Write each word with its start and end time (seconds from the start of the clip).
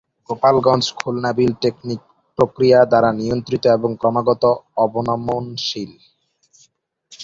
গোপালগঞ্জ-খুলনা 0.29 1.31
বিল 1.37 1.53
tectonic 1.61 2.01
প্রক্রিয়া 2.39 2.79
দ্বারা 2.85 3.09
নিয়ন্ত্রিত 3.19 3.63
এবং 3.77 3.89
ক্রমাগত 3.95 4.43
অবনমনশীল। 4.77 5.91